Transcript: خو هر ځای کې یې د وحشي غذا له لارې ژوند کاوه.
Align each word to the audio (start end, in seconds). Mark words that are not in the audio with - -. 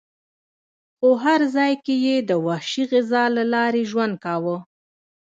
خو 0.97 1.09
هر 1.23 1.41
ځای 1.55 1.73
کې 1.85 1.95
یې 2.05 2.15
د 2.29 2.31
وحشي 2.45 2.83
غذا 2.91 3.23
له 3.35 3.43
لارې 3.53 3.83
ژوند 3.91 4.13
کاوه. 4.25 4.57